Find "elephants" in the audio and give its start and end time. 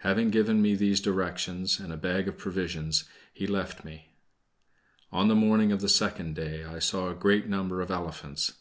7.90-8.52